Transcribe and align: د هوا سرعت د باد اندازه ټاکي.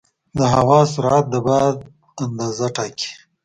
د 0.37 0.39
هوا 0.53 0.79
سرعت 0.93 1.25
د 1.33 1.35
باد 1.47 1.75
اندازه 2.23 2.67
ټاکي. 2.75 3.11